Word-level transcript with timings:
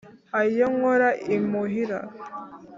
ayo 0.39 0.65
nkora 0.75 1.09
imuhira 1.35 1.99